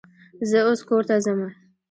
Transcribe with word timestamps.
زه 0.49 0.57
اوس 0.67 0.81
کور 0.87 1.03
ته 1.09 1.15
ځمه. 1.25 1.47